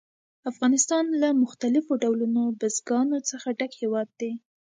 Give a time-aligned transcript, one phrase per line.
[0.51, 4.31] افغانستان له مختلفو ډولونو بزګانو څخه ډک هېواد دی.